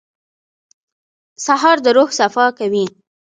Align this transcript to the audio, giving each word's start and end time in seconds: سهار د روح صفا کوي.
سهار 1.45 1.77
د 1.85 1.87
روح 1.95 2.09
صفا 2.19 2.45
کوي. 2.59 2.85